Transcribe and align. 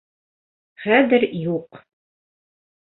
Хәҙер 0.85 1.27
юҡ... 1.43 1.81